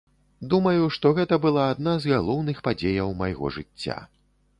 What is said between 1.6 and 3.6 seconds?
адна з галоўных падзеяў майго